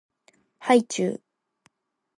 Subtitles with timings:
[0.57, 1.21] はいちゅう